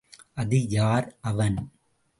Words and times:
அது 0.33 0.69
யார் 0.69 1.17
அவன்? 1.21 1.57